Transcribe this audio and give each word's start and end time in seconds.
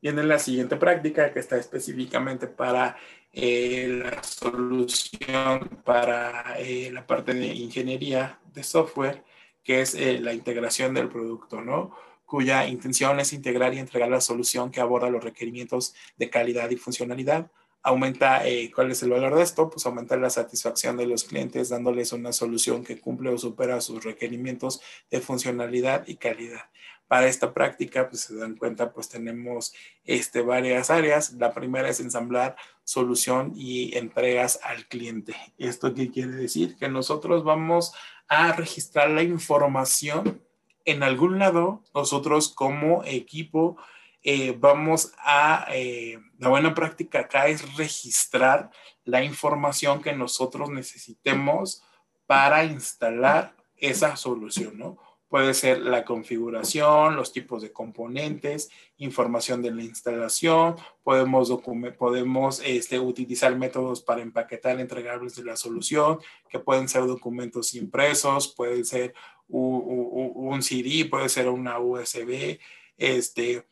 Viene 0.00 0.22
la 0.22 0.38
siguiente 0.38 0.76
práctica 0.76 1.32
que 1.32 1.40
está 1.40 1.56
específicamente 1.56 2.46
para 2.46 2.96
eh, 3.32 4.00
la 4.04 4.22
solución 4.22 5.80
para 5.84 6.58
eh, 6.58 6.90
la 6.92 7.06
parte 7.06 7.34
de 7.34 7.46
ingeniería 7.46 8.38
de 8.54 8.62
software, 8.62 9.24
que 9.64 9.82
es 9.82 9.94
eh, 9.94 10.18
la 10.20 10.32
integración 10.32 10.94
del 10.94 11.08
producto, 11.08 11.60
¿no? 11.60 11.94
cuya 12.24 12.66
intención 12.66 13.20
es 13.20 13.32
integrar 13.32 13.74
y 13.74 13.78
entregar 13.78 14.08
la 14.08 14.20
solución 14.20 14.70
que 14.70 14.80
aborda 14.80 15.10
los 15.10 15.24
requerimientos 15.24 15.94
de 16.16 16.30
calidad 16.30 16.70
y 16.70 16.76
funcionalidad. 16.76 17.50
Aumenta, 17.82 18.42
¿cuál 18.74 18.90
es 18.90 19.02
el 19.02 19.10
valor 19.10 19.34
de 19.34 19.42
esto? 19.42 19.70
Pues 19.70 19.86
aumenta 19.86 20.16
la 20.16 20.28
satisfacción 20.28 20.96
de 20.98 21.06
los 21.06 21.24
clientes 21.24 21.70
dándoles 21.70 22.12
una 22.12 22.32
solución 22.32 22.84
que 22.84 23.00
cumple 23.00 23.30
o 23.30 23.38
supera 23.38 23.80
sus 23.80 24.04
requerimientos 24.04 24.82
de 25.10 25.20
funcionalidad 25.20 26.06
y 26.06 26.16
calidad 26.16 26.68
para 27.08 27.26
esta 27.26 27.54
práctica, 27.54 28.08
pues 28.08 28.22
se 28.22 28.36
dan 28.36 28.56
cuenta, 28.56 28.92
pues 28.92 29.08
tenemos 29.08 29.74
este, 30.04 30.42
varias 30.42 30.90
áreas. 30.90 31.32
La 31.32 31.52
primera 31.52 31.88
es 31.88 32.00
ensamblar 32.00 32.56
solución 32.84 33.52
y 33.56 33.96
entregas 33.96 34.60
al 34.62 34.86
cliente. 34.86 35.34
¿Esto 35.56 35.94
qué 35.94 36.10
quiere 36.10 36.32
decir? 36.32 36.76
Que 36.76 36.88
nosotros 36.88 37.44
vamos 37.44 37.94
a 38.28 38.52
registrar 38.52 39.10
la 39.10 39.22
información 39.22 40.42
en 40.84 41.02
algún 41.02 41.38
lado. 41.38 41.82
Nosotros 41.94 42.50
como 42.50 43.02
equipo 43.04 43.78
eh, 44.22 44.54
vamos 44.58 45.12
a, 45.18 45.66
eh, 45.72 46.18
la 46.38 46.48
buena 46.48 46.74
práctica 46.74 47.20
acá 47.20 47.48
es 47.48 47.76
registrar 47.76 48.70
la 49.04 49.24
información 49.24 50.02
que 50.02 50.12
nosotros 50.12 50.68
necesitemos 50.68 51.82
para 52.26 52.64
instalar 52.64 53.54
esa 53.76 54.16
solución, 54.16 54.76
¿no? 54.76 54.98
Puede 55.28 55.52
ser 55.52 55.80
la 55.80 56.04
configuración, 56.04 57.14
los 57.14 57.32
tipos 57.32 57.60
de 57.60 57.72
componentes, 57.72 58.70
información 58.96 59.60
de 59.62 59.70
la 59.72 59.82
instalación, 59.82 60.76
podemos, 61.02 61.52
podemos 61.98 62.62
este, 62.64 62.98
utilizar 62.98 63.54
métodos 63.56 64.00
para 64.02 64.22
empaquetar 64.22 64.80
entregables 64.80 65.36
de 65.36 65.44
la 65.44 65.56
solución, 65.56 66.18
que 66.48 66.58
pueden 66.58 66.88
ser 66.88 67.06
documentos 67.06 67.74
impresos, 67.74 68.48
puede 68.48 68.84
ser 68.84 69.14
un, 69.48 70.32
un 70.34 70.62
CD, 70.62 71.04
puede 71.04 71.28
ser 71.28 71.48
una 71.48 71.78
USB, 71.78 72.58
este, 72.96 73.66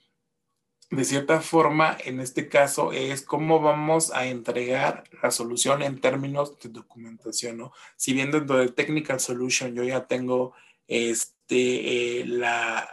de 0.90 1.04
cierta 1.04 1.40
forma, 1.40 1.96
en 2.04 2.20
este 2.20 2.48
caso, 2.48 2.92
es 2.92 3.22
cómo 3.22 3.60
vamos 3.60 4.12
a 4.12 4.26
entregar 4.26 5.04
la 5.22 5.30
solución 5.32 5.82
en 5.82 6.00
términos 6.00 6.58
de 6.60 6.68
documentación, 6.68 7.58
¿no? 7.58 7.72
Si 7.96 8.12
bien 8.12 8.30
dentro 8.30 8.58
de 8.58 8.68
Technical 8.68 9.18
Solution 9.18 9.74
yo 9.74 9.82
ya 9.82 10.06
tengo 10.06 10.54
este, 10.86 11.35
eh, 11.48 12.24
la, 12.26 12.88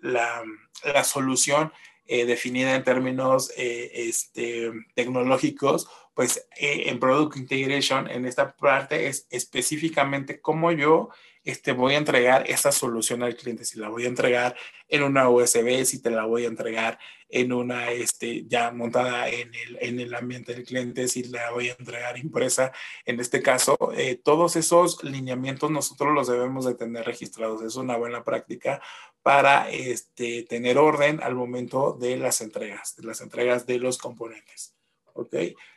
la, 0.00 1.04
solución 1.04 1.72
eh, 2.06 2.24
definida 2.24 2.74
en 2.74 2.84
términos 2.84 3.52
eh, 3.56 3.90
este, 3.94 4.72
tecnológicos, 4.94 5.88
pues 6.14 6.48
en 6.56 6.98
Product 6.98 7.36
Integration, 7.36 8.10
en 8.10 8.26
esta 8.26 8.56
parte 8.56 9.06
es 9.06 9.26
específicamente 9.30 10.40
cómo 10.40 10.72
yo 10.72 11.10
este, 11.48 11.72
voy 11.72 11.94
a 11.94 11.96
entregar 11.98 12.44
esa 12.50 12.72
solución 12.72 13.22
al 13.22 13.34
cliente, 13.34 13.64
si 13.64 13.78
la 13.78 13.88
voy 13.88 14.04
a 14.04 14.08
entregar 14.08 14.54
en 14.86 15.02
una 15.02 15.30
USB, 15.30 15.82
si 15.86 16.02
te 16.02 16.10
la 16.10 16.26
voy 16.26 16.44
a 16.44 16.48
entregar 16.48 16.98
en 17.30 17.54
una, 17.54 17.90
este, 17.90 18.44
ya 18.46 18.70
montada 18.70 19.30
en 19.30 19.54
el, 19.54 19.78
en 19.80 19.98
el 19.98 20.14
ambiente 20.14 20.52
del 20.52 20.66
cliente, 20.66 21.08
si 21.08 21.24
la 21.24 21.50
voy 21.50 21.70
a 21.70 21.76
entregar 21.78 22.18
impresa. 22.18 22.70
En 23.06 23.18
este 23.18 23.40
caso, 23.40 23.78
eh, 23.96 24.20
todos 24.22 24.56
esos 24.56 25.02
lineamientos 25.02 25.70
nosotros 25.70 26.12
los 26.12 26.28
debemos 26.28 26.66
de 26.66 26.74
tener 26.74 27.06
registrados. 27.06 27.62
Es 27.62 27.76
una 27.76 27.96
buena 27.96 28.24
práctica 28.24 28.82
para 29.22 29.70
este, 29.70 30.42
tener 30.42 30.76
orden 30.76 31.22
al 31.22 31.34
momento 31.34 31.96
de 31.98 32.18
las 32.18 32.42
entregas, 32.42 32.94
de 32.96 33.04
las 33.04 33.22
entregas 33.22 33.64
de 33.66 33.78
los 33.78 33.96
componentes. 33.96 34.74
¿Ok? 35.14 35.34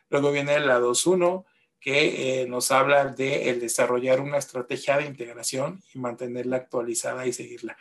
Luego 0.10 0.34
viene 0.34 0.60
la 0.60 0.82
2.1 0.82 1.46
que 1.82 2.44
eh, 2.44 2.48
nos 2.48 2.72
habla 2.72 3.06
de 3.06 3.50
el 3.50 3.60
desarrollar 3.60 4.22
una 4.22 4.38
estrategia 4.38 4.98
de 4.98 5.08
integración 5.08 5.84
y 5.94 6.00
mantenerla 6.00 6.58
actualizada 6.58 7.26
y 7.26 7.34
seguirla. 7.34 7.76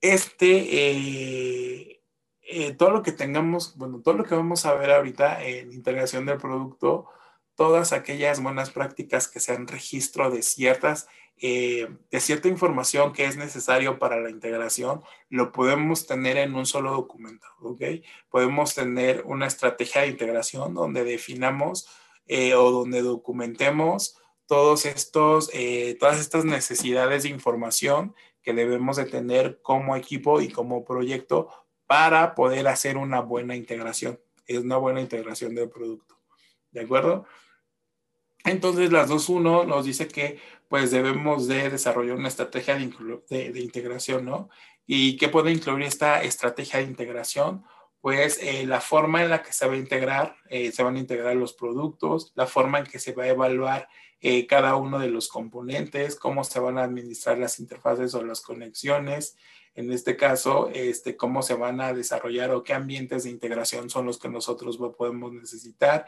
Este, 0.00 0.46
eh, 0.46 2.02
eh, 2.42 2.72
todo 2.74 2.90
lo 2.90 3.02
que 3.02 3.10
tengamos, 3.10 3.76
bueno, 3.76 4.00
todo 4.00 4.14
lo 4.14 4.24
que 4.24 4.36
vamos 4.36 4.64
a 4.64 4.74
ver 4.74 4.92
ahorita 4.92 5.42
en 5.44 5.72
integración 5.72 6.24
del 6.24 6.38
producto, 6.38 7.08
todas 7.56 7.92
aquellas 7.92 8.40
buenas 8.40 8.70
prácticas 8.70 9.26
que 9.26 9.40
sean 9.40 9.66
registro 9.66 10.30
de 10.30 10.42
ciertas, 10.42 11.08
de 11.38 12.20
cierta 12.20 12.48
información 12.48 13.12
que 13.12 13.24
es 13.26 13.36
necesario 13.36 13.98
para 13.98 14.20
la 14.20 14.30
integración, 14.30 15.02
lo 15.28 15.52
podemos 15.52 16.06
tener 16.06 16.36
en 16.36 16.54
un 16.54 16.64
solo 16.64 16.92
documento, 16.92 17.46
¿ok? 17.60 17.82
Podemos 18.30 18.74
tener 18.74 19.22
una 19.26 19.46
estrategia 19.46 20.02
de 20.02 20.08
integración 20.08 20.74
donde 20.74 21.04
definamos 21.04 21.88
eh, 22.26 22.54
o 22.54 22.70
donde 22.70 23.02
documentemos 23.02 24.16
todos 24.46 24.86
estos, 24.86 25.50
eh, 25.52 25.96
todas 25.98 26.20
estas 26.20 26.44
necesidades 26.44 27.24
de 27.24 27.28
información 27.28 28.14
que 28.42 28.52
debemos 28.52 28.96
de 28.96 29.06
tener 29.06 29.60
como 29.60 29.96
equipo 29.96 30.40
y 30.40 30.48
como 30.48 30.84
proyecto 30.84 31.48
para 31.86 32.34
poder 32.34 32.68
hacer 32.68 32.96
una 32.96 33.20
buena 33.20 33.56
integración. 33.56 34.20
Es 34.46 34.58
una 34.58 34.76
buena 34.76 35.00
integración 35.00 35.54
del 35.54 35.68
producto. 35.68 36.16
¿De 36.70 36.80
acuerdo? 36.80 37.26
Entonces, 38.44 38.92
las 38.92 39.10
2.1 39.10 39.66
nos 39.66 39.84
dice 39.84 40.06
que 40.06 40.38
pues 40.68 40.90
debemos 40.90 41.48
de 41.48 41.70
desarrollar 41.70 42.16
una 42.16 42.28
estrategia 42.28 42.76
de, 42.76 43.52
de 43.52 43.60
integración, 43.60 44.24
¿no? 44.24 44.48
¿Y 44.86 45.16
qué 45.16 45.28
puede 45.28 45.50
incluir 45.50 45.84
esta 45.84 46.22
estrategia 46.22 46.78
de 46.78 46.86
integración? 46.86 47.64
Pues 48.06 48.38
eh, 48.40 48.64
la 48.66 48.80
forma 48.80 49.24
en 49.24 49.30
la 49.30 49.42
que 49.42 49.52
se 49.52 49.66
va 49.66 49.72
a 49.72 49.76
integrar, 49.76 50.36
eh, 50.48 50.70
se 50.70 50.84
van 50.84 50.94
a 50.94 51.00
integrar 51.00 51.34
los 51.34 51.54
productos, 51.54 52.30
la 52.36 52.46
forma 52.46 52.78
en 52.78 52.84
que 52.84 53.00
se 53.00 53.12
va 53.12 53.24
a 53.24 53.30
evaluar 53.30 53.88
eh, 54.20 54.46
cada 54.46 54.76
uno 54.76 55.00
de 55.00 55.08
los 55.08 55.26
componentes, 55.26 56.14
cómo 56.14 56.44
se 56.44 56.60
van 56.60 56.78
a 56.78 56.84
administrar 56.84 57.36
las 57.36 57.58
interfaces 57.58 58.14
o 58.14 58.22
las 58.22 58.42
conexiones, 58.42 59.36
en 59.74 59.90
este 59.90 60.16
caso, 60.16 60.70
este, 60.72 61.16
cómo 61.16 61.42
se 61.42 61.54
van 61.54 61.80
a 61.80 61.94
desarrollar 61.94 62.52
o 62.52 62.62
qué 62.62 62.74
ambientes 62.74 63.24
de 63.24 63.30
integración 63.30 63.90
son 63.90 64.06
los 64.06 64.20
que 64.20 64.28
nosotros 64.28 64.78
podemos 64.96 65.32
necesitar. 65.32 66.06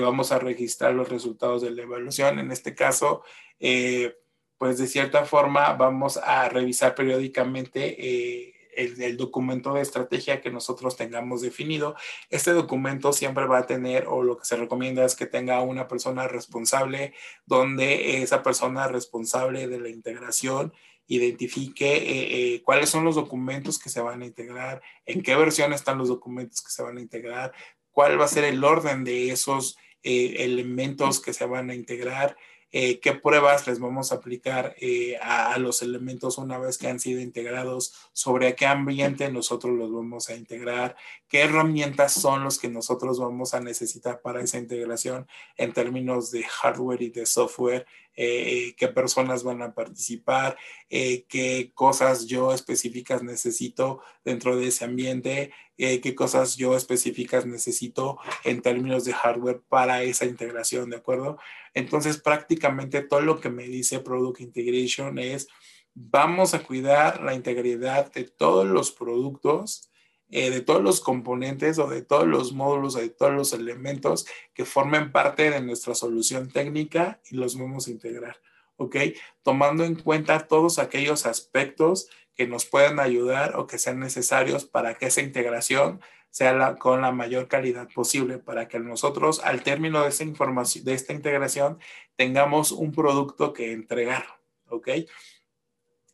vamos 0.00 0.32
a 0.32 0.38
registrar 0.38 0.94
los 0.94 1.10
resultados 1.10 1.60
de 1.60 1.72
la 1.72 1.82
evaluación. 1.82 2.38
En 2.38 2.52
este 2.52 2.74
caso, 2.74 3.22
pues 3.58 4.78
de 4.78 4.86
cierta 4.86 5.26
forma 5.26 5.74
vamos 5.74 6.16
a 6.16 6.48
revisar 6.48 6.94
periódicamente 6.94 8.53
el, 8.76 9.16
documento 9.16 9.74
de 9.74 9.82
estrategia 9.82 10.40
que 10.40 10.50
nosotros 10.50 10.96
tengamos 10.96 11.40
definido. 11.42 11.94
Este 12.30 12.52
documento 12.52 13.12
siempre 13.12 13.46
va 13.46 13.58
a 13.58 13.66
tener, 13.66 14.06
o 14.06 14.22
lo 14.22 14.36
que 14.36 14.44
se 14.44 14.56
recomienda 14.56 15.04
es 15.04 15.14
que 15.14 15.26
tenga 15.26 15.60
una 15.62 15.88
persona 15.88 16.28
responsable, 16.28 17.14
donde 17.46 18.22
esa 18.22 18.42
persona 18.42 18.88
responsable 18.88 19.66
de 19.68 19.80
la 19.80 19.88
integración 19.88 20.72
identifique 21.06 21.96
eh, 21.96 22.54
eh, 22.54 22.62
cuáles 22.62 22.88
son 22.88 23.04
los 23.04 23.14
documentos 23.14 23.78
que 23.78 23.90
se 23.90 24.00
van 24.00 24.22
a 24.22 24.26
integrar, 24.26 24.82
en 25.04 25.22
qué 25.22 25.36
versión 25.36 25.72
están 25.72 25.98
los 25.98 26.08
documentos 26.08 26.62
que 26.62 26.70
se 26.70 26.82
van 26.82 26.98
a 26.98 27.00
integrar, 27.00 27.52
cuál 27.90 28.18
va 28.20 28.24
a 28.24 28.28
ser 28.28 28.44
el 28.44 28.62
orden 28.64 29.04
de 29.04 29.30
esos 29.30 29.76
eh, 30.02 30.44
elementos 30.44 31.20
que 31.20 31.32
se 31.32 31.46
van 31.46 31.70
a 31.70 31.74
integrar, 31.74 32.36
eh, 32.76 32.98
qué 32.98 33.12
pruebas 33.12 33.68
les 33.68 33.78
vamos 33.78 34.10
a 34.10 34.16
aplicar 34.16 34.74
eh, 34.80 35.16
a, 35.22 35.56
los 35.58 35.80
elementos 35.80 36.38
una 36.38 36.58
vez 36.58 36.76
que 36.76 36.88
han 36.88 36.98
sido 36.98 37.20
integrados, 37.20 37.94
sobre 38.12 38.56
qué 38.56 38.66
ambiente 38.66 39.30
nosotros 39.30 39.78
los 39.78 39.92
vamos 39.92 40.28
a 40.28 40.34
integrar, 40.34 40.96
qué 41.28 41.42
herramientas 41.42 42.14
son 42.14 42.42
los 42.42 42.58
que 42.58 42.68
nosotros 42.68 43.20
vamos 43.20 43.54
a 43.54 43.60
necesitar 43.60 44.20
para 44.22 44.42
esa 44.42 44.58
integración 44.58 45.28
en 45.56 45.72
términos 45.72 46.32
de 46.32 46.42
hardware 46.42 47.02
y 47.02 47.10
de 47.10 47.26
software, 47.26 47.86
eh, 48.16 48.74
qué 48.76 48.88
personas 48.88 49.42
van 49.42 49.62
a 49.62 49.74
participar, 49.74 50.56
qué 50.88 51.72
cosas 51.74 52.26
yo 52.26 52.52
específicas 52.52 53.22
necesito 53.22 54.00
dentro 54.24 54.56
de 54.56 54.68
ese 54.68 54.84
ambiente, 54.84 55.52
qué 55.76 56.14
cosas 56.14 56.56
yo 56.56 56.76
específicas 56.76 57.46
necesito 57.46 58.18
en 58.44 58.62
términos 58.62 59.04
de 59.04 59.12
hardware 59.12 59.62
para 59.68 60.02
esa 60.02 60.24
integración, 60.24 60.90
¿de 60.90 60.96
acuerdo? 60.96 61.38
Entonces, 61.74 62.20
prácticamente 62.20 63.02
todo 63.02 63.20
lo 63.20 63.40
que 63.40 63.50
me 63.50 63.64
dice 63.64 63.98
Product 63.98 64.40
Integration 64.40 65.18
es, 65.18 65.48
vamos 65.94 66.54
a 66.54 66.62
cuidar 66.62 67.22
la 67.22 67.34
integridad 67.34 68.12
de 68.12 68.24
todos 68.24 68.66
los 68.66 68.92
productos, 68.92 69.90
eh, 70.30 70.50
de 70.50 70.60
todos 70.60 70.82
los 70.82 71.00
componentes 71.00 71.78
o 71.78 71.88
de 71.88 72.02
todos 72.02 72.26
los 72.26 72.52
módulos 72.52 72.96
o 72.96 72.98
de 72.98 73.10
todos 73.10 73.32
los 73.32 73.52
elementos 73.52 74.26
que 74.52 74.64
formen 74.64 75.12
parte 75.12 75.50
de 75.50 75.60
nuestra 75.60 75.94
solución 75.94 76.50
técnica 76.50 77.20
y 77.30 77.36
los 77.36 77.58
vamos 77.58 77.86
a 77.86 77.90
integrar. 77.90 78.40
¿Ok? 78.76 78.96
Tomando 79.42 79.84
en 79.84 79.94
cuenta 79.94 80.48
todos 80.48 80.78
aquellos 80.78 81.26
aspectos 81.26 82.08
que 82.34 82.48
nos 82.48 82.66
puedan 82.66 82.98
ayudar 82.98 83.56
o 83.56 83.66
que 83.66 83.78
sean 83.78 84.00
necesarios 84.00 84.64
para 84.64 84.94
que 84.94 85.06
esa 85.06 85.20
integración 85.20 86.00
sea 86.30 86.74
con 86.74 87.02
la 87.02 87.12
mayor 87.12 87.46
calidad 87.46 87.88
posible 87.94 88.38
para 88.38 88.66
que 88.66 88.80
nosotros 88.80 89.40
al 89.44 89.62
término 89.62 90.02
de 90.02 90.08
esta 90.08 90.24
información, 90.24 90.84
de 90.84 90.94
esta 90.94 91.12
integración, 91.12 91.78
tengamos 92.16 92.72
un 92.72 92.90
producto 92.90 93.52
que 93.52 93.70
entregar, 93.70 94.26
¿ok? 94.66 94.88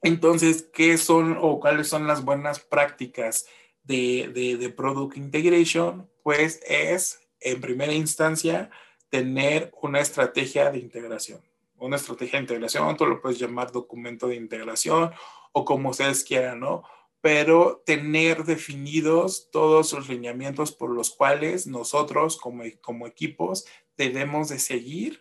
Entonces, 0.02 0.68
¿qué 0.74 0.98
son 0.98 1.38
o 1.40 1.58
cuáles 1.58 1.88
son 1.88 2.06
las 2.06 2.22
buenas 2.22 2.60
prácticas 2.60 3.46
de, 3.82 4.30
de, 4.34 4.56
de 4.56 4.70
Product 4.70 5.16
Integration, 5.16 6.08
pues 6.22 6.60
es, 6.66 7.20
en 7.40 7.60
primera 7.60 7.92
instancia, 7.92 8.70
tener 9.08 9.72
una 9.82 10.00
estrategia 10.00 10.70
de 10.70 10.78
integración. 10.78 11.40
Una 11.76 11.96
estrategia 11.96 12.38
de 12.38 12.44
integración, 12.44 12.96
tú 12.96 13.06
lo 13.06 13.20
puedes 13.20 13.38
llamar 13.38 13.72
documento 13.72 14.28
de 14.28 14.36
integración 14.36 15.10
o 15.52 15.64
como 15.64 15.90
ustedes 15.90 16.24
quieran, 16.24 16.60
¿no? 16.60 16.84
Pero 17.20 17.82
tener 17.84 18.44
definidos 18.44 19.50
todos 19.50 19.92
los 19.92 20.08
lineamientos 20.08 20.72
por 20.72 20.90
los 20.90 21.10
cuales 21.10 21.66
nosotros 21.66 22.36
como, 22.36 22.64
como 22.80 23.06
equipos 23.06 23.66
debemos 23.96 24.48
de 24.48 24.58
seguir, 24.58 25.20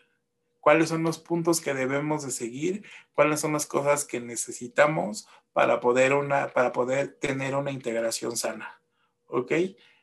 cuáles 0.59 0.89
son 0.89 1.03
los 1.03 1.17
puntos 1.17 1.61
que 1.61 1.73
debemos 1.73 2.23
de 2.23 2.31
seguir, 2.31 2.85
cuáles 3.13 3.39
son 3.39 3.53
las 3.53 3.65
cosas 3.65 4.05
que 4.05 4.19
necesitamos 4.19 5.27
para 5.53 5.79
poder, 5.79 6.13
una, 6.13 6.49
para 6.49 6.71
poder 6.71 7.17
tener 7.19 7.55
una 7.55 7.71
integración 7.71 8.37
sana. 8.37 8.81
¿Ok? 9.27 9.51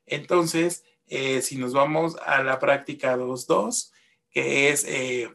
Entonces, 0.06 0.84
eh, 1.06 1.42
si 1.42 1.56
nos 1.56 1.72
vamos 1.72 2.16
a 2.24 2.42
la 2.42 2.58
práctica 2.58 3.16
2.2, 3.16 3.92
que 4.30 4.70
es 4.70 4.84
eh, 4.84 5.30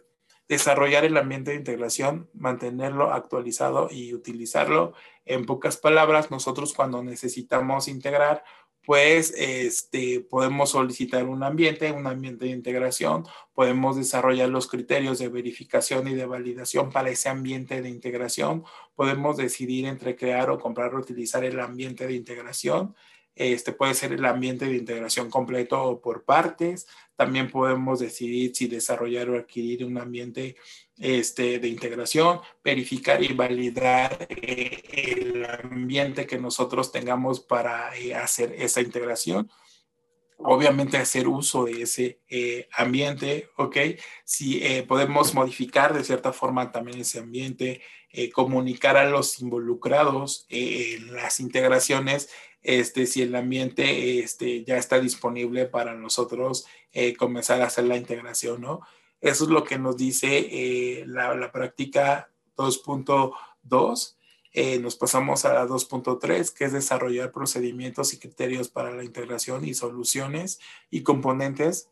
desarrollar 0.47 1.05
el 1.05 1.15
ambiente 1.15 1.51
de 1.51 1.57
integración, 1.57 2.29
mantenerlo 2.33 3.13
actualizado 3.13 3.87
y 3.89 4.13
utilizarlo. 4.13 4.93
En 5.23 5.45
pocas 5.45 5.77
palabras, 5.77 6.29
nosotros 6.29 6.73
cuando 6.73 7.01
necesitamos 7.01 7.87
integrar, 7.87 8.43
pues 8.85 9.33
este, 9.37 10.21
podemos 10.21 10.71
solicitar 10.71 11.25
un 11.25 11.43
ambiente, 11.43 11.91
un 11.91 12.07
ambiente 12.07 12.45
de 12.45 12.51
integración, 12.51 13.25
podemos 13.53 13.95
desarrollar 13.95 14.49
los 14.49 14.67
criterios 14.67 15.19
de 15.19 15.29
verificación 15.29 16.07
y 16.07 16.15
de 16.15 16.25
validación 16.25 16.91
para 16.91 17.09
ese 17.09 17.29
ambiente 17.29 17.81
de 17.81 17.89
integración, 17.89 18.63
podemos 18.95 19.37
decidir 19.37 19.85
entre 19.85 20.15
crear 20.15 20.49
o 20.49 20.59
comprar 20.59 20.95
o 20.95 20.99
utilizar 20.99 21.43
el 21.43 21.59
ambiente 21.59 22.07
de 22.07 22.15
integración 22.15 22.95
este 23.35 23.71
puede 23.71 23.93
ser 23.93 24.13
el 24.13 24.25
ambiente 24.25 24.65
de 24.65 24.75
integración 24.75 25.29
completo 25.29 25.81
o 25.83 26.01
por 26.01 26.23
partes. 26.23 26.87
También 27.15 27.49
podemos 27.49 27.99
decidir 27.99 28.55
si 28.55 28.67
desarrollar 28.67 29.29
o 29.29 29.37
adquirir 29.37 29.85
un 29.85 29.97
ambiente 29.97 30.55
este, 30.97 31.59
de 31.59 31.67
integración, 31.67 32.41
verificar 32.63 33.23
y 33.23 33.33
validar 33.33 34.27
eh, 34.29 34.81
el 34.93 35.45
ambiente 35.45 36.27
que 36.27 36.37
nosotros 36.37 36.91
tengamos 36.91 37.39
para 37.39 37.95
eh, 37.97 38.13
hacer 38.13 38.53
esa 38.57 38.81
integración 38.81 39.49
obviamente 40.43 40.97
hacer 40.97 41.27
uso 41.27 41.65
de 41.65 41.83
ese 41.83 42.19
eh, 42.29 42.67
ambiente, 42.73 43.49
¿ok? 43.57 43.77
Si 44.23 44.61
podemos 44.87 45.33
modificar 45.33 45.93
de 45.93 46.03
cierta 46.03 46.33
forma 46.33 46.71
también 46.71 46.99
ese 46.99 47.19
ambiente, 47.19 47.81
comunicar 48.33 48.97
a 48.97 49.09
los 49.09 49.39
involucrados 49.39 50.45
en 50.49 51.13
las 51.15 51.39
integraciones 51.39 52.29
este, 52.63 53.07
si 53.07 53.21
el 53.23 53.35
ambiente 53.35 54.19
este, 54.19 54.63
ya 54.63 54.77
está 54.77 54.99
disponible 54.99 55.65
para 55.65 55.95
nosotros 55.95 56.65
eh, 56.91 57.15
comenzar 57.15 57.61
a 57.61 57.67
hacer 57.67 57.85
la 57.85 57.97
integración, 57.97 58.61
¿no? 58.61 58.81
Eso 59.19 59.45
es 59.45 59.49
lo 59.49 59.63
que 59.63 59.77
nos 59.77 59.97
dice 59.97 60.47
eh, 60.51 61.03
la, 61.07 61.51
práctica 61.51 62.31
2.2. 62.57 64.15
Eh, 64.53 64.79
nos 64.79 64.95
pasamos 64.95 65.45
a 65.45 65.53
la 65.53 65.65
2.3, 65.65 66.53
que 66.53 66.65
es 66.65 66.73
desarrollar 66.73 67.31
procedimientos 67.31 68.13
y 68.13 68.19
criterios 68.19 68.67
para 68.69 68.91
la 68.91 69.03
integración 69.03 69.65
y 69.65 69.73
soluciones 69.73 70.59
y 70.89 71.03
componentes, 71.03 71.89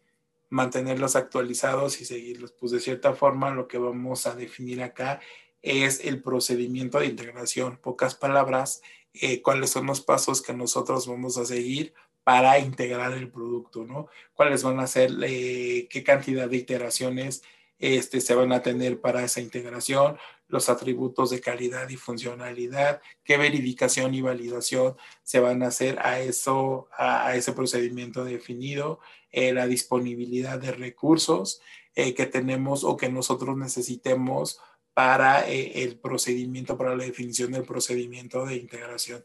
mantenerlos 0.50 1.15
actualizados 1.15 2.01
y 2.01 2.06
seguirlos. 2.06 2.51
Pues 2.51 2.71
de 2.71 2.79
cierta 2.79 3.13
forma 3.13 3.51
lo 3.51 3.67
que 3.67 3.77
vamos 3.77 4.27
a 4.27 4.35
definir 4.35 4.83
acá 4.83 5.21
es 5.61 6.03
el 6.03 6.21
procedimiento 6.21 7.00
de 7.00 7.07
integración. 7.07 7.77
Pocas 7.77 8.15
palabras, 8.15 8.81
eh, 9.13 9.41
cuáles 9.41 9.69
son 9.69 9.85
los 9.85 10.01
pasos 10.01 10.41
que 10.41 10.53
nosotros 10.53 11.07
vamos 11.07 11.38
a 11.38 11.45
seguir 11.45 11.94
para 12.23 12.59
integrar 12.59 13.13
el 13.13 13.29
producto, 13.31 13.85
¿no? 13.85 14.07
Cuáles 14.33 14.63
van 14.63 14.79
a 14.79 14.88
ser, 14.88 15.12
eh, 15.23 15.88
qué 15.89 16.03
cantidad 16.03 16.50
de 16.50 16.57
iteraciones 16.57 17.41
este, 17.79 18.21
se 18.21 18.35
van 18.35 18.51
a 18.51 18.62
tener 18.62 19.00
para 19.00 19.23
esa 19.23 19.41
integración, 19.41 20.17
los 20.50 20.68
atributos 20.68 21.30
de 21.30 21.40
calidad 21.40 21.88
y 21.88 21.96
funcionalidad, 21.96 23.01
qué 23.24 23.38
verificación 23.38 24.13
y 24.13 24.22
validación 24.22 24.98
se 25.24 25.40
van 25.40 25.63
a 25.63 25.68
hacer 25.68 25.98
a, 26.00 26.19
eso, 26.19 26.90
a, 26.98 27.36
ese 27.36 27.54
procedimiento 27.54 28.25
definido, 28.25 29.00
eh, 29.31 29.54
la 29.54 29.66
disponibilidad 29.68 30.60
de 30.60 30.72
recursos 30.72 31.62
que 31.96 32.25
tenemos 32.28 32.86
o 32.86 32.96
que 32.96 33.10
nosotros 33.10 33.57
necesitemos 33.57 34.62
para 35.00 35.50
eh, 35.50 35.84
el 35.84 35.98
procedimiento, 35.98 36.78
para 36.78 36.94
la 36.94 37.06
definición 37.06 37.54
del 37.54 37.63
procedimiento 37.63 38.46
de 38.46 38.57
integración. 38.57 39.24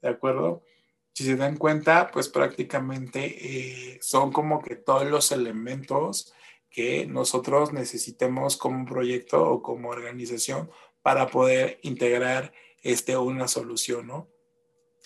¿De 0.00 0.08
acuerdo? 0.08 0.62
Si 1.12 1.24
se 1.24 1.36
dan 1.36 1.58
cuenta, 1.58 2.10
pues 2.10 2.30
prácticamente 2.30 3.20
eh, 3.26 3.98
son 4.00 4.32
como 4.32 4.62
que 4.62 4.76
todos 4.76 5.06
los 5.06 5.30
elementos 5.30 6.32
que 6.70 7.06
nosotros 7.06 7.72
necesitemos 7.72 8.56
como 8.56 8.86
proyecto 8.86 9.42
o 9.42 9.62
como 9.62 9.90
organización 9.90 10.70
para 11.02 11.28
poder 11.28 11.78
integrar 11.82 12.52
este, 12.82 13.16
una 13.16 13.48
solución, 13.48 14.06
¿no? 14.06 14.28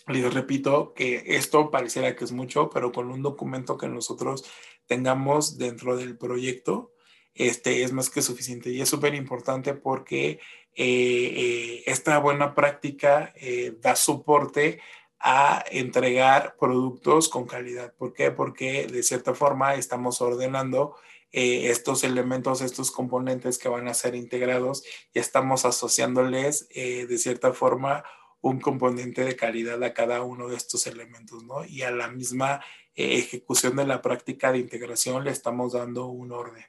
Les 0.06 0.32
repito 0.34 0.92
que 0.92 1.22
esto 1.26 1.70
pareciera 1.70 2.14
que 2.14 2.24
es 2.24 2.32
mucho, 2.32 2.68
pero 2.68 2.92
con 2.92 3.10
un 3.10 3.22
documento 3.22 3.78
que 3.78 3.88
nosotros 3.88 4.44
tengamos 4.86 5.56
dentro 5.56 5.96
del 5.96 6.18
proyecto, 6.18 6.92
este, 7.34 7.82
es 7.82 7.92
más 7.92 8.10
que 8.10 8.22
suficiente 8.22 8.70
y 8.70 8.80
es 8.80 8.88
súper 8.88 9.14
importante 9.14 9.74
porque 9.74 10.38
eh, 10.76 11.32
eh, 11.36 11.82
esta 11.86 12.18
buena 12.18 12.54
práctica 12.54 13.32
eh, 13.36 13.74
da 13.80 13.96
soporte 13.96 14.80
a 15.18 15.64
entregar 15.70 16.56
productos 16.60 17.28
con 17.30 17.46
calidad. 17.46 17.94
¿Por 17.94 18.12
qué? 18.12 18.30
Porque 18.30 18.86
de 18.86 19.02
cierta 19.02 19.34
forma 19.34 19.74
estamos 19.74 20.20
ordenando 20.20 20.96
estos 21.36 22.04
elementos, 22.04 22.60
estos 22.60 22.90
componentes 22.90 23.58
que 23.58 23.68
van 23.68 23.88
a 23.88 23.94
ser 23.94 24.14
integrados 24.14 24.84
y 25.12 25.18
estamos 25.18 25.64
asociándoles 25.64 26.68
de 26.68 27.18
cierta 27.18 27.52
forma 27.52 28.04
un 28.40 28.60
componente 28.60 29.24
de 29.24 29.36
calidad 29.36 29.82
a 29.82 29.94
cada 29.94 30.22
uno 30.22 30.48
de 30.48 30.56
estos 30.56 30.86
elementos, 30.86 31.42
¿no? 31.44 31.64
Y 31.64 31.82
a 31.82 31.90
la 31.90 32.08
misma 32.08 32.60
ejecución 32.94 33.74
de 33.76 33.86
la 33.86 34.00
práctica 34.02 34.52
de 34.52 34.58
integración 34.58 35.24
le 35.24 35.30
estamos 35.30 35.72
dando 35.72 36.06
un 36.06 36.30
orden. 36.30 36.64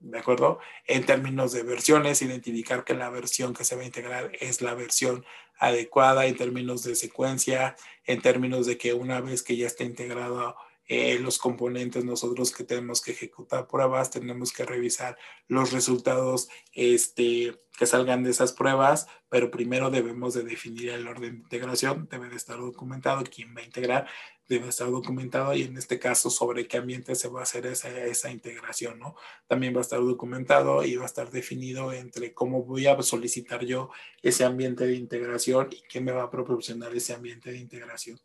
¿de 0.00 0.18
acuerdo? 0.18 0.58
En 0.86 1.04
términos 1.04 1.52
de 1.52 1.62
versiones, 1.62 2.22
identificar 2.22 2.84
que 2.84 2.94
la 2.94 3.10
versión 3.10 3.52
que 3.52 3.64
se 3.64 3.76
va 3.76 3.82
a 3.82 3.86
integrar 3.86 4.32
es 4.40 4.62
la 4.62 4.74
versión 4.74 5.24
adecuada 5.58 6.26
en 6.26 6.36
términos 6.36 6.82
de 6.82 6.94
secuencia, 6.94 7.76
en 8.06 8.22
términos 8.22 8.66
de 8.66 8.78
que 8.78 8.94
una 8.94 9.20
vez 9.20 9.42
que 9.42 9.56
ya 9.56 9.66
está 9.66 9.84
integrado 9.84 10.56
eh, 10.92 11.20
los 11.20 11.38
componentes, 11.38 12.04
nosotros 12.04 12.50
que 12.50 12.64
tenemos 12.64 13.00
que 13.00 13.12
ejecutar 13.12 13.68
pruebas, 13.68 14.10
tenemos 14.10 14.52
que 14.52 14.64
revisar 14.64 15.16
los 15.46 15.70
resultados 15.70 16.48
este, 16.72 17.56
que 17.78 17.86
salgan 17.86 18.24
de 18.24 18.30
esas 18.30 18.52
pruebas, 18.52 19.06
pero 19.28 19.52
primero 19.52 19.90
debemos 19.90 20.34
de 20.34 20.42
definir 20.42 20.88
el 20.88 21.06
orden 21.06 21.34
de 21.34 21.42
integración, 21.42 22.08
debe 22.10 22.28
de 22.28 22.34
estar 22.34 22.58
documentado 22.58 23.22
quién 23.22 23.54
va 23.56 23.60
a 23.60 23.64
integrar, 23.66 24.08
debe 24.48 24.68
estar 24.68 24.90
documentado 24.90 25.54
y 25.54 25.62
en 25.62 25.76
este 25.76 26.00
caso 26.00 26.28
sobre 26.28 26.66
qué 26.66 26.78
ambiente 26.78 27.14
se 27.14 27.28
va 27.28 27.38
a 27.38 27.44
hacer 27.44 27.66
esa, 27.66 27.88
esa 28.06 28.32
integración, 28.32 28.98
¿no? 28.98 29.14
También 29.46 29.72
va 29.72 29.78
a 29.78 29.82
estar 29.82 30.00
documentado 30.00 30.82
y 30.82 30.96
va 30.96 31.04
a 31.04 31.06
estar 31.06 31.30
definido 31.30 31.92
entre 31.92 32.34
cómo 32.34 32.64
voy 32.64 32.88
a 32.88 33.00
solicitar 33.00 33.64
yo 33.64 33.90
ese 34.22 34.44
ambiente 34.44 34.88
de 34.88 34.96
integración 34.96 35.68
y 35.70 35.82
qué 35.88 36.00
me 36.00 36.10
va 36.10 36.24
a 36.24 36.30
proporcionar 36.30 36.92
ese 36.96 37.14
ambiente 37.14 37.52
de 37.52 37.58
integración, 37.58 38.18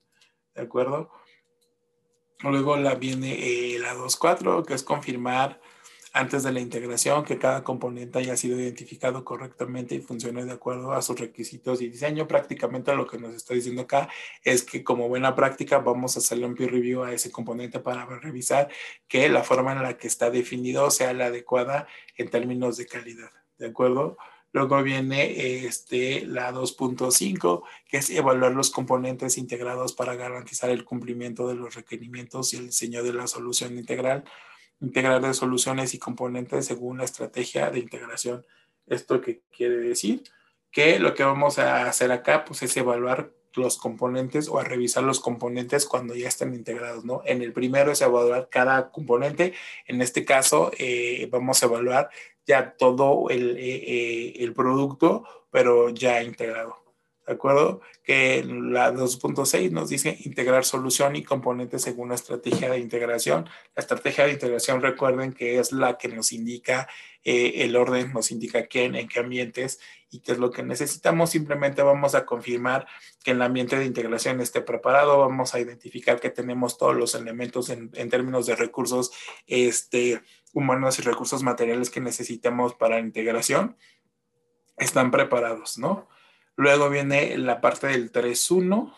¿de 0.55 0.63
acuerdo? 0.63 1.11
Luego 2.43 2.77
la 2.77 2.95
viene 2.95 3.33
eh, 3.33 3.79
la 3.79 3.95
2.4, 3.95 4.65
que 4.65 4.73
es 4.73 4.83
confirmar 4.83 5.59
antes 6.15 6.43
de 6.43 6.53
la 6.53 6.61
integración 6.61 7.25
que 7.25 7.37
cada 7.37 7.61
componente 7.61 8.19
haya 8.19 8.37
sido 8.37 8.57
identificado 8.57 9.25
correctamente 9.25 9.95
y 9.95 9.99
funcione 9.99 10.45
de 10.45 10.53
acuerdo 10.53 10.93
a 10.93 11.01
sus 11.01 11.19
requisitos 11.19 11.81
y 11.81 11.89
diseño. 11.89 12.25
Prácticamente 12.25 12.95
lo 12.95 13.05
que 13.05 13.17
nos 13.17 13.35
está 13.35 13.53
diciendo 13.53 13.81
acá 13.81 14.07
es 14.41 14.63
que 14.63 14.81
como 14.81 15.09
buena 15.09 15.35
práctica 15.35 15.79
vamos 15.79 16.15
a 16.15 16.19
hacerle 16.19 16.45
un 16.45 16.55
peer 16.55 16.71
review 16.71 17.03
a 17.03 17.11
ese 17.11 17.31
componente 17.31 17.81
para 17.81 18.05
revisar 18.05 18.69
que 19.09 19.27
la 19.27 19.43
forma 19.43 19.73
en 19.73 19.83
la 19.83 19.97
que 19.97 20.07
está 20.07 20.29
definido 20.29 20.89
sea 20.89 21.13
la 21.13 21.25
adecuada 21.25 21.85
en 22.15 22.29
términos 22.29 22.77
de 22.77 22.85
calidad. 22.85 23.31
¿De 23.57 23.67
acuerdo? 23.67 24.17
Luego 24.55 24.81
viene 24.83 25.65
este, 25.65 26.25
la 26.25 26.53
2.5, 26.53 27.63
que 27.89 27.97
es 27.97 28.09
evaluar 28.09 28.53
los 28.53 28.69
componentes 28.69 29.37
integrados 29.37 29.91
para 29.91 30.15
garantizar 30.15 30.69
el 30.69 30.85
cumplimiento 30.85 31.45
de 31.49 31.55
los 31.55 31.75
requerimientos 31.75 32.53
y 32.53 32.57
el 32.57 32.67
diseño 32.67 33.03
de 33.03 33.11
la 33.11 33.27
solución 33.27 33.77
integral 33.77 34.23
integrar 34.79 35.21
de 35.21 35.33
soluciones 35.33 35.93
y 35.93 35.99
componentes 35.99 36.67
según 36.67 36.99
la 36.99 37.03
estrategia 37.03 37.69
de 37.69 37.79
integración. 37.79 38.45
¿Esto 38.87 39.19
qué 39.19 39.41
quiere 39.51 39.75
decir? 39.75 40.23
Que 40.71 40.99
lo 40.99 41.15
que 41.15 41.25
vamos 41.25 41.59
a 41.59 41.89
hacer 41.89 42.13
acá 42.13 42.45
pues, 42.45 42.63
es 42.63 42.77
evaluar 42.77 43.33
los 43.55 43.77
componentes 43.77 44.47
o 44.47 44.57
a 44.57 44.63
revisar 44.63 45.03
los 45.03 45.19
componentes 45.19 45.85
cuando 45.85 46.15
ya 46.15 46.29
estén 46.29 46.53
integrados, 46.53 47.03
¿no? 47.03 47.21
En 47.25 47.41
el 47.41 47.51
primero 47.51 47.91
es 47.91 48.01
evaluar 48.01 48.47
cada 48.49 48.89
componente. 48.91 49.53
En 49.85 50.01
este 50.01 50.23
caso, 50.23 50.71
eh, 50.77 51.27
vamos 51.29 51.61
a 51.61 51.65
evaluar 51.65 52.09
ya 52.45 52.75
todo 52.77 53.29
el, 53.29 53.57
eh, 53.57 53.83
eh, 53.87 54.33
el 54.39 54.53
producto, 54.53 55.23
pero 55.51 55.89
ya 55.89 56.21
integrado. 56.23 56.85
¿de 57.25 57.33
acuerdo? 57.33 57.81
Que 58.03 58.43
la 58.43 58.93
2.6 58.93 59.71
nos 59.71 59.89
dice 59.89 60.17
integrar 60.25 60.63
solución 60.63 61.15
y 61.15 61.23
componentes 61.23 61.81
según 61.81 62.09
la 62.09 62.15
estrategia 62.15 62.69
de 62.69 62.79
integración. 62.79 63.49
La 63.75 63.81
estrategia 63.81 64.25
de 64.25 64.33
integración, 64.33 64.81
recuerden 64.81 65.33
que 65.33 65.59
es 65.59 65.71
la 65.71 65.97
que 65.97 66.07
nos 66.07 66.31
indica 66.31 66.87
eh, 67.23 67.63
el 67.63 67.75
orden, 67.75 68.13
nos 68.13 68.31
indica 68.31 68.67
quién, 68.67 68.95
en 68.95 69.07
qué 69.07 69.19
ambientes 69.19 69.79
y 70.11 70.19
qué 70.19 70.33
es 70.33 70.37
lo 70.37 70.51
que 70.51 70.61
necesitamos. 70.61 71.31
Simplemente 71.31 71.81
vamos 71.81 72.13
a 72.13 72.25
confirmar 72.25 72.85
que 73.23 73.31
el 73.31 73.41
ambiente 73.41 73.77
de 73.77 73.85
integración 73.85 74.39
esté 74.39 74.61
preparado, 74.61 75.17
vamos 75.17 75.55
a 75.55 75.59
identificar 75.59 76.19
que 76.19 76.29
tenemos 76.29 76.77
todos 76.77 76.95
los 76.95 77.15
elementos 77.15 77.69
en, 77.69 77.89
en 77.95 78.09
términos 78.09 78.45
de 78.45 78.55
recursos 78.55 79.11
este, 79.47 80.21
humanos 80.55 80.97
y 80.97 81.01
recursos 81.03 81.43
materiales 81.43 81.91
que 81.91 81.99
necesitamos 81.99 82.73
para 82.73 82.95
la 82.95 83.01
integración. 83.01 83.77
Están 84.77 85.11
preparados, 85.11 85.77
¿no? 85.77 86.07
Luego 86.55 86.89
viene 86.89 87.37
la 87.37 87.59
parte 87.59 87.87
del 87.87 88.11
3.1, 88.11 88.95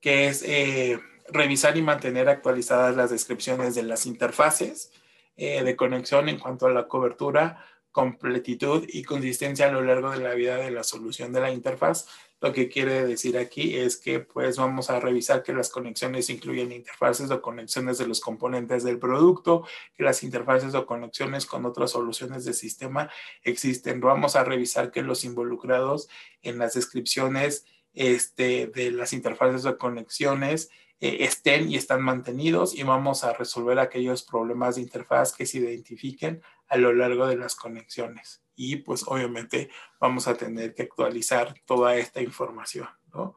que 0.00 0.26
es 0.26 0.42
eh, 0.42 1.00
revisar 1.28 1.76
y 1.76 1.82
mantener 1.82 2.28
actualizadas 2.28 2.96
las 2.96 3.10
descripciones 3.10 3.76
de 3.76 3.84
las 3.84 4.04
interfaces 4.04 4.92
eh, 5.36 5.62
de 5.62 5.76
conexión 5.76 6.28
en 6.28 6.38
cuanto 6.38 6.66
a 6.66 6.72
la 6.72 6.88
cobertura, 6.88 7.64
completitud 7.92 8.84
y 8.88 9.04
consistencia 9.04 9.68
a 9.68 9.72
lo 9.72 9.82
largo 9.82 10.10
de 10.10 10.18
la 10.18 10.34
vida 10.34 10.56
de 10.56 10.72
la 10.72 10.82
solución 10.82 11.32
de 11.32 11.40
la 11.40 11.52
interfaz. 11.52 12.08
Lo 12.40 12.52
que 12.52 12.68
quiere 12.68 13.04
decir 13.04 13.36
aquí 13.36 13.76
es 13.76 13.98
que 13.98 14.20
pues 14.20 14.56
vamos 14.56 14.88
a 14.88 14.98
revisar 14.98 15.42
que 15.42 15.52
las 15.52 15.68
conexiones 15.68 16.30
incluyen 16.30 16.72
interfaces 16.72 17.30
o 17.30 17.42
conexiones 17.42 17.98
de 17.98 18.06
los 18.06 18.20
componentes 18.20 18.82
del 18.82 18.98
producto, 18.98 19.66
que 19.94 20.04
las 20.04 20.22
interfaces 20.22 20.74
o 20.74 20.86
conexiones 20.86 21.44
con 21.44 21.66
otras 21.66 21.90
soluciones 21.90 22.46
de 22.46 22.54
sistema 22.54 23.10
existen. 23.42 24.00
Vamos 24.00 24.36
a 24.36 24.44
revisar 24.44 24.90
que 24.90 25.02
los 25.02 25.24
involucrados 25.24 26.08
en 26.40 26.58
las 26.58 26.74
descripciones 26.74 27.66
este, 27.92 28.68
de 28.68 28.90
las 28.90 29.12
interfaces 29.12 29.66
o 29.66 29.76
conexiones 29.76 30.70
eh, 31.00 31.24
estén 31.24 31.70
y 31.70 31.76
están 31.76 32.02
mantenidos 32.02 32.74
y 32.74 32.82
vamos 32.82 33.24
a 33.24 33.32
resolver 33.32 33.78
aquellos 33.78 34.22
problemas 34.22 34.76
de 34.76 34.82
interfaz 34.82 35.32
que 35.32 35.46
se 35.46 35.58
identifiquen 35.58 36.42
a 36.68 36.76
lo 36.76 36.92
largo 36.92 37.26
de 37.26 37.36
las 37.36 37.54
conexiones. 37.54 38.42
Y 38.62 38.76
pues 38.76 39.04
obviamente 39.06 39.70
vamos 39.98 40.28
a 40.28 40.34
tener 40.34 40.74
que 40.74 40.82
actualizar 40.82 41.54
toda 41.64 41.96
esta 41.96 42.20
información, 42.20 42.90
¿no? 43.14 43.34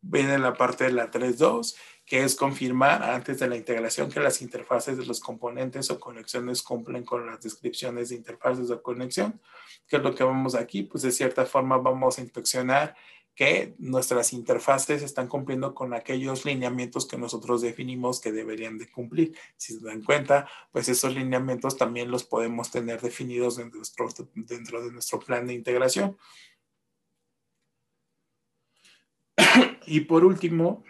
Viene 0.00 0.36
la 0.36 0.54
parte 0.54 0.82
de 0.82 0.92
la 0.92 1.12
3.2, 1.12 1.76
que 2.04 2.24
es 2.24 2.34
confirmar 2.34 3.04
antes 3.04 3.38
de 3.38 3.46
la 3.46 3.56
integración 3.56 4.10
que 4.10 4.18
las 4.18 4.42
interfaces 4.42 4.98
de 4.98 5.06
los 5.06 5.20
componentes 5.20 5.92
o 5.92 6.00
conexiones 6.00 6.60
cumplen 6.60 7.04
con 7.04 7.24
las 7.24 7.40
descripciones 7.40 8.08
de 8.08 8.16
interfaces 8.16 8.68
o 8.72 8.82
conexión. 8.82 9.40
¿Qué 9.86 9.98
es 9.98 10.02
lo 10.02 10.12
que 10.12 10.24
vamos 10.24 10.56
aquí? 10.56 10.82
Pues 10.82 11.04
de 11.04 11.12
cierta 11.12 11.46
forma 11.46 11.78
vamos 11.78 12.18
a 12.18 12.22
inspeccionar 12.22 12.96
que 13.34 13.74
nuestras 13.78 14.32
interfaces 14.32 15.02
están 15.02 15.26
cumpliendo 15.26 15.74
con 15.74 15.92
aquellos 15.92 16.44
lineamientos 16.44 17.06
que 17.06 17.18
nosotros 17.18 17.62
definimos 17.62 18.20
que 18.20 18.30
deberían 18.30 18.78
de 18.78 18.90
cumplir. 18.90 19.36
Si 19.56 19.74
se 19.74 19.84
dan 19.84 20.02
cuenta, 20.02 20.48
pues 20.70 20.88
esos 20.88 21.14
lineamientos 21.14 21.76
también 21.76 22.10
los 22.10 22.24
podemos 22.24 22.70
tener 22.70 23.00
definidos 23.00 23.56
dentro, 23.56 23.82
dentro 24.34 24.84
de 24.84 24.92
nuestro 24.92 25.18
plan 25.18 25.46
de 25.46 25.54
integración. 25.54 26.16
y 29.86 30.00
por 30.00 30.24
último, 30.24 30.84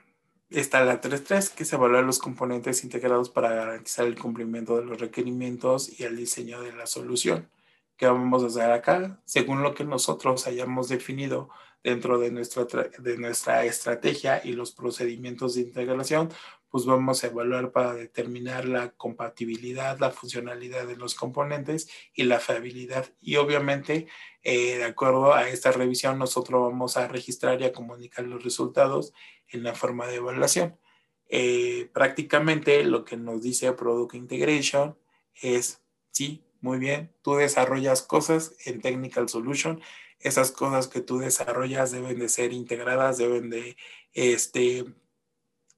está 0.50 0.84
la 0.84 1.00
3.3, 1.00 1.54
que 1.54 1.64
se 1.64 1.76
evalúa 1.76 2.02
los 2.02 2.18
componentes 2.18 2.84
integrados 2.84 3.30
para 3.30 3.54
garantizar 3.54 4.06
el 4.06 4.18
cumplimiento 4.18 4.76
de 4.76 4.84
los 4.84 5.00
requerimientos 5.00 5.98
y 5.98 6.04
el 6.04 6.16
diseño 6.16 6.60
de 6.60 6.72
la 6.72 6.86
solución. 6.86 7.48
¿Qué 7.96 8.06
vamos 8.06 8.42
a 8.42 8.46
hacer 8.46 8.70
acá? 8.70 9.20
Según 9.24 9.62
lo 9.62 9.74
que 9.74 9.84
nosotros 9.84 10.46
hayamos 10.46 10.88
definido 10.88 11.48
dentro 11.84 12.18
de 12.18 12.30
nuestra, 12.30 12.64
de 12.64 13.18
nuestra 13.18 13.64
estrategia 13.64 14.40
y 14.42 14.54
los 14.54 14.72
procedimientos 14.72 15.54
de 15.54 15.60
integración, 15.60 16.30
pues 16.70 16.86
vamos 16.86 17.22
a 17.22 17.28
evaluar 17.28 17.70
para 17.70 17.94
determinar 17.94 18.64
la 18.64 18.90
compatibilidad, 18.90 19.96
la 20.00 20.10
funcionalidad 20.10 20.88
de 20.88 20.96
los 20.96 21.14
componentes 21.14 21.88
y 22.14 22.24
la 22.24 22.40
fiabilidad. 22.40 23.12
Y 23.20 23.36
obviamente, 23.36 24.08
eh, 24.42 24.78
de 24.78 24.84
acuerdo 24.84 25.34
a 25.34 25.48
esta 25.48 25.70
revisión, 25.70 26.18
nosotros 26.18 26.62
vamos 26.62 26.96
a 26.96 27.06
registrar 27.06 27.60
y 27.60 27.64
a 27.64 27.72
comunicar 27.72 28.24
los 28.24 28.42
resultados 28.42 29.12
en 29.46 29.62
la 29.62 29.74
forma 29.74 30.08
de 30.08 30.16
evaluación. 30.16 30.76
Eh, 31.28 31.90
prácticamente 31.92 32.82
lo 32.82 33.04
que 33.04 33.16
nos 33.16 33.42
dice 33.42 33.72
Product 33.72 34.14
Integration 34.14 34.98
es, 35.40 35.82
sí, 36.10 36.44
muy 36.60 36.78
bien, 36.78 37.12
tú 37.22 37.34
desarrollas 37.34 38.02
cosas 38.02 38.56
en 38.64 38.80
Technical 38.80 39.28
Solution 39.28 39.80
esas 40.20 40.52
cosas 40.52 40.88
que 40.88 41.00
tú 41.00 41.18
desarrollas 41.18 41.90
deben 41.92 42.18
de 42.18 42.28
ser 42.28 42.52
integradas, 42.52 43.18
deben 43.18 43.50
de, 43.50 43.76
este, 44.12 44.84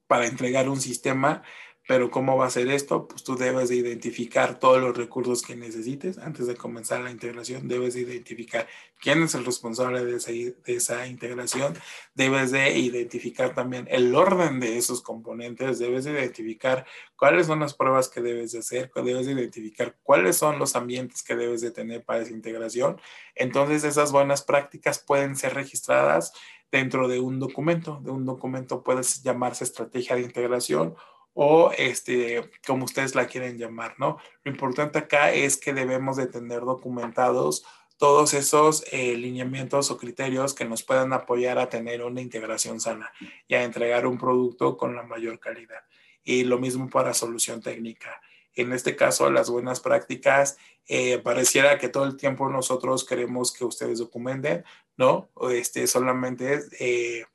para 0.07 0.25
entregar 0.25 0.69
un 0.69 0.79
sistema 0.79 1.43
pero 1.87 2.11
¿cómo 2.11 2.35
va 2.35 2.47
a 2.47 2.49
ser 2.49 2.67
esto? 2.67 3.07
Pues 3.07 3.23
tú 3.23 3.37
debes 3.37 3.69
de 3.69 3.77
identificar 3.77 4.59
todos 4.59 4.81
los 4.81 4.95
recursos 4.95 5.41
que 5.41 5.55
necesites. 5.55 6.17
Antes 6.17 6.45
de 6.45 6.55
comenzar 6.55 6.99
la 6.99 7.11
integración, 7.11 7.69
debes 7.69 7.93
de 7.93 8.01
identificar 8.01 8.67
quién 8.99 9.23
es 9.23 9.35
el 9.35 9.45
responsable 9.45 10.03
de 10.03 10.17
esa, 10.17 10.31
de 10.31 10.55
esa 10.65 11.07
integración. 11.07 11.75
Debes 12.13 12.51
de 12.51 12.77
identificar 12.77 13.55
también 13.55 13.87
el 13.89 14.13
orden 14.13 14.59
de 14.59 14.77
esos 14.77 15.01
componentes. 15.01 15.79
Debes 15.79 16.03
de 16.03 16.11
identificar 16.11 16.85
cuáles 17.15 17.47
son 17.47 17.61
las 17.61 17.73
pruebas 17.73 18.09
que 18.09 18.21
debes 18.21 18.51
de 18.51 18.59
hacer. 18.59 18.91
Debes 18.93 19.25
de 19.25 19.31
identificar 19.31 19.95
cuáles 20.03 20.35
son 20.35 20.59
los 20.59 20.75
ambientes 20.75 21.23
que 21.23 21.37
debes 21.37 21.61
de 21.61 21.71
tener 21.71 22.03
para 22.03 22.21
esa 22.21 22.33
integración. 22.33 22.99
Entonces, 23.33 23.85
esas 23.85 24.11
buenas 24.11 24.41
prácticas 24.41 24.99
pueden 24.99 25.37
ser 25.37 25.53
registradas 25.53 26.33
dentro 26.69 27.07
de 27.07 27.21
un 27.21 27.39
documento. 27.39 28.01
De 28.03 28.11
un 28.11 28.25
documento 28.25 28.83
puede 28.83 29.03
llamarse 29.23 29.63
estrategia 29.63 30.17
de 30.17 30.23
integración 30.23 30.93
o 31.39 31.71
este, 31.77 32.49
como 32.65 32.85
ustedes 32.85 33.13
la 33.13 33.27
quieren 33.27 33.59
llamar, 33.59 33.93
¿no? 33.99 34.17
Lo 34.43 34.51
importante 34.51 34.97
acá 34.97 35.31
es 35.31 35.57
que 35.57 35.71
debemos 35.71 36.17
de 36.17 36.25
tener 36.25 36.61
documentados 36.61 37.63
todos 37.97 38.33
esos 38.33 38.83
eh, 38.91 39.15
lineamientos 39.15 39.91
o 39.91 39.99
criterios 39.99 40.55
que 40.55 40.65
nos 40.65 40.81
puedan 40.81 41.13
apoyar 41.13 41.59
a 41.59 41.69
tener 41.69 42.03
una 42.03 42.21
integración 42.21 42.79
sana 42.79 43.13
y 43.47 43.53
a 43.53 43.63
entregar 43.63 44.07
un 44.07 44.17
producto 44.17 44.77
con 44.77 44.95
la 44.95 45.03
mayor 45.03 45.39
calidad. 45.39 45.83
Y 46.23 46.43
lo 46.43 46.57
mismo 46.57 46.89
para 46.89 47.13
solución 47.13 47.61
técnica. 47.61 48.19
En 48.55 48.73
este 48.73 48.95
caso, 48.95 49.29
las 49.29 49.51
buenas 49.51 49.79
prácticas, 49.79 50.57
eh, 50.87 51.19
pareciera 51.19 51.77
que 51.77 51.89
todo 51.89 52.05
el 52.05 52.17
tiempo 52.17 52.49
nosotros 52.49 53.05
queremos 53.05 53.53
que 53.53 53.63
ustedes 53.63 53.99
documenten, 53.99 54.65
¿no? 54.95 55.29
Este, 55.51 55.85
solamente 55.85 56.61
eh, 56.79 57.25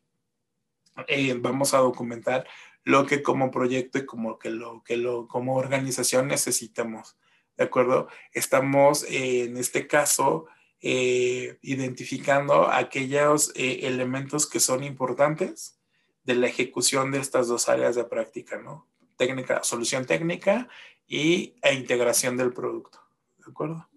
vamos 1.38 1.72
a 1.72 1.78
documentar 1.78 2.44
lo 2.84 3.06
que 3.06 3.22
como 3.22 3.50
proyecto 3.50 3.98
y 3.98 4.06
como 4.06 4.38
que 4.38 4.50
lo 4.50 4.82
que 4.82 4.96
lo 4.96 5.28
como 5.28 5.56
organización 5.56 6.28
necesitamos. 6.28 7.16
¿De 7.56 7.64
acuerdo? 7.64 8.08
Estamos 8.32 9.04
eh, 9.04 9.44
en 9.44 9.56
este 9.56 9.86
caso 9.86 10.46
eh, 10.80 11.58
identificando 11.62 12.68
aquellos 12.68 13.52
eh, 13.54 13.80
elementos 13.82 14.48
que 14.48 14.58
son 14.58 14.82
importantes 14.82 15.78
de 16.24 16.34
la 16.34 16.48
ejecución 16.48 17.10
de 17.10 17.18
estas 17.18 17.48
dos 17.48 17.68
áreas 17.68 17.94
de 17.94 18.04
práctica, 18.04 18.58
¿no? 18.58 18.88
Técnica, 19.16 19.62
solución 19.62 20.06
técnica 20.06 20.68
y 21.06 21.54
e 21.62 21.74
integración 21.74 22.36
del 22.36 22.52
producto. 22.52 23.00
¿De 23.38 23.50
acuerdo? 23.50 23.88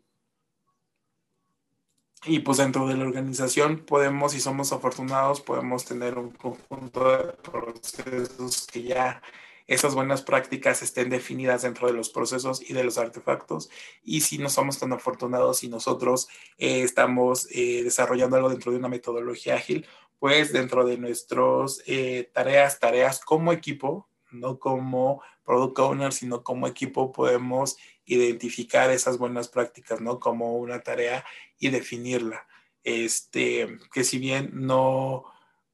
Y 2.28 2.40
pues 2.40 2.58
dentro 2.58 2.88
de 2.88 2.96
la 2.96 3.04
organización 3.04 3.86
podemos, 3.86 4.32
si 4.32 4.40
somos 4.40 4.74
afortunados, 4.74 5.42
podemos 5.42 5.86
tener 5.86 6.18
un 6.18 6.32
conjunto 6.32 7.12
de 7.12 7.34
procesos 7.34 8.68
que 8.72 8.82
ya 8.84 9.22
esas 9.68 9.96
buenas 9.96 10.22
prácticas 10.22 10.82
estén 10.82 11.10
definidas 11.10 11.64
dentro 11.64 11.88
de 11.88 11.94
los 11.94 12.10
procesos 12.10 12.62
y 12.68 12.74
de 12.74 12.84
los 12.84 12.98
artefactos. 12.98 13.70
Y 14.04 14.22
si 14.22 14.38
no 14.38 14.50
somos 14.50 14.80
tan 14.80 14.94
afortunados 14.94 15.64
y 15.64 15.70
nosotros 15.70 16.28
eh, 16.58 16.82
estamos 16.82 17.48
eh, 17.52 17.84
desarrollando 17.84 18.38
algo 18.38 18.50
dentro 18.50 18.72
de 18.72 18.80
una 18.80 18.90
metodología 18.90 19.56
ágil, 19.56 19.86
pues 20.20 20.52
dentro 20.52 20.86
de 20.86 20.98
nuestras 20.98 21.84
eh, 21.86 22.30
tareas, 22.34 22.80
tareas 22.80 23.20
como 23.24 23.52
equipo, 23.52 24.08
no 24.40 24.60
como 24.60 25.22
product 25.44 25.80
owner, 25.80 26.14
sino 26.14 26.44
como 26.44 26.68
equipo 26.68 27.12
podemos 27.12 27.78
identificar 28.06 28.90
esas 28.92 29.18
buenas 29.18 29.48
prácticas, 29.48 30.02
¿no? 30.02 30.20
Como 30.20 30.58
una 30.58 30.82
tarea 30.82 31.26
y 31.60 31.70
definirla. 31.70 32.48
Este, 32.84 33.80
que 33.92 34.04
si 34.04 34.20
bien 34.20 34.52
no, 34.54 35.26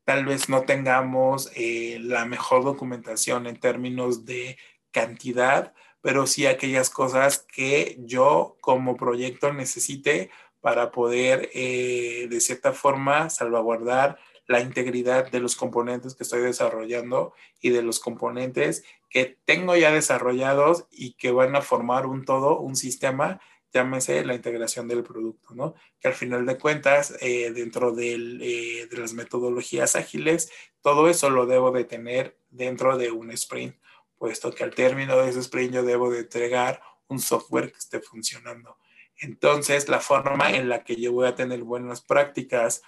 tal 0.05 0.25
vez 0.25 0.49
no 0.49 0.63
tengamos 0.63 1.51
eh, 1.55 1.97
la 2.01 2.25
mejor 2.25 2.63
documentación 2.63 3.47
en 3.47 3.59
términos 3.59 4.25
de 4.25 4.57
cantidad, 4.91 5.73
pero 6.01 6.25
sí 6.27 6.45
aquellas 6.45 6.89
cosas 6.89 7.39
que 7.39 7.97
yo 7.99 8.57
como 8.61 8.97
proyecto 8.97 9.53
necesite 9.53 10.31
para 10.61 10.91
poder 10.91 11.49
eh, 11.53 12.27
de 12.29 12.39
cierta 12.39 12.71
forma 12.71 13.29
salvaguardar 13.29 14.17
la 14.51 14.61
integridad 14.61 15.31
de 15.31 15.39
los 15.39 15.55
componentes 15.55 16.15
que 16.15 16.23
estoy 16.23 16.41
desarrollando 16.41 17.33
y 17.59 17.69
de 17.69 17.81
los 17.81 17.99
componentes 17.99 18.83
que 19.09 19.37
tengo 19.45 19.75
ya 19.75 19.91
desarrollados 19.91 20.85
y 20.91 21.13
que 21.13 21.31
van 21.31 21.55
a 21.55 21.61
formar 21.61 22.05
un 22.05 22.25
todo, 22.25 22.59
un 22.59 22.75
sistema 22.75 23.41
llámese 23.73 24.25
la 24.25 24.35
integración 24.35 24.87
del 24.87 25.03
producto, 25.03 25.53
¿no? 25.55 25.75
Que 25.99 26.09
al 26.09 26.13
final 26.13 26.45
de 26.45 26.57
cuentas, 26.57 27.15
eh, 27.21 27.51
dentro 27.51 27.93
del, 27.93 28.39
de 28.39 28.97
las 28.97 29.13
metodologías 29.13 29.95
ágiles, 29.95 30.51
todo 30.81 31.09
eso 31.09 31.29
lo 31.29 31.45
debo 31.45 31.71
de 31.71 31.85
tener 31.85 32.37
dentro 32.49 32.97
de 32.97 33.11
un 33.11 33.31
sprint, 33.31 33.75
puesto 34.17 34.53
que 34.53 34.63
al 34.63 34.75
término 34.75 35.17
de 35.17 35.29
ese 35.29 35.39
sprint 35.39 35.73
yo 35.73 35.83
debo 35.83 36.11
de 36.11 36.19
entregar 36.19 36.81
un 37.07 37.19
software 37.19 37.71
que 37.71 37.77
esté 37.77 38.01
funcionando. 38.01 38.77
Entonces, 39.19 39.87
la 39.87 39.99
forma 39.99 40.51
en 40.51 40.67
la 40.67 40.83
que 40.83 40.95
yo 40.95 41.13
voy 41.13 41.27
a 41.27 41.35
tener 41.35 41.63
buenas 41.63 42.01
prácticas 42.01 42.81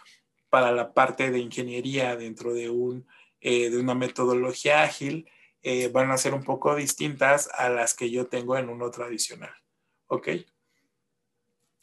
para 0.54 0.72
la 0.72 0.94
parte 0.94 1.32
de 1.32 1.40
ingeniería 1.40 2.16
dentro 2.16 2.54
de, 2.54 2.70
un, 2.70 3.08
eh, 3.42 3.72
de 3.72 3.80
una 3.80 3.96
metodología 3.96 4.84
ágil 4.84 5.28
eh, 5.64 5.88
van 5.88 6.12
a 6.12 6.18
ser 6.20 6.36
un 6.36 6.44
poco 6.44 6.76
distintas 6.76 7.50
a 7.56 7.70
las 7.70 7.96
que 7.96 8.12
yo 8.12 8.28
tengo 8.28 8.56
en 8.56 8.70
uno 8.70 8.92
tradicional. 8.92 9.50
¿Ok? 10.06 10.28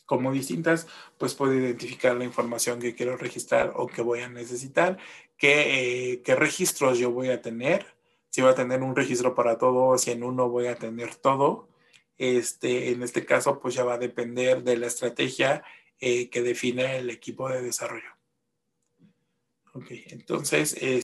Como 0.06 0.30
distintas, 0.30 0.86
pues 1.18 1.34
puedo 1.34 1.52
identificar 1.52 2.14
la 2.14 2.22
información 2.22 2.78
que 2.78 2.94
quiero 2.94 3.16
registrar 3.16 3.72
o 3.74 3.88
que 3.88 4.02
voy 4.02 4.20
a 4.20 4.28
necesitar, 4.28 4.98
qué, 5.36 6.12
eh, 6.12 6.22
qué 6.22 6.36
registros 6.36 6.96
yo 6.96 7.10
voy 7.10 7.30
a 7.30 7.42
tener, 7.42 7.84
si 8.28 8.40
voy 8.40 8.52
a 8.52 8.54
tener 8.54 8.84
un 8.84 8.94
registro 8.94 9.34
para 9.34 9.58
todo 9.58 9.98
si 9.98 10.12
en 10.12 10.22
uno 10.22 10.48
voy 10.48 10.68
a 10.68 10.76
tener 10.76 11.16
todo 11.16 11.68
este, 12.18 12.92
en 12.92 13.02
este 13.02 13.26
caso, 13.26 13.58
pues 13.58 13.74
ya 13.74 13.82
va 13.82 13.94
a 13.94 13.98
depender 13.98 14.62
de 14.62 14.76
la 14.76 14.86
estrategia 14.86 15.64
eh, 15.98 16.30
que 16.30 16.42
define 16.42 16.98
el 16.98 17.10
equipo 17.10 17.48
de 17.48 17.62
desarrollo. 17.62 18.19
Ok, 19.72 19.86
entonces, 20.06 20.76